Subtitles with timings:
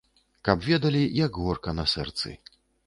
[0.49, 2.37] Каб ведалі, як горка на сэрцы.